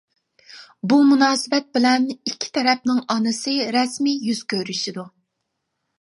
[0.93, 5.09] بۇ مۇناسىۋەت بىلەن ئىككى تەرەپنىڭ ئانىسى رەسمىي يۈز كۆرۈشىدۇ.